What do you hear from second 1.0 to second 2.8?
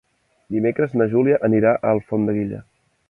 na Júlia anirà a Alfondeguilla.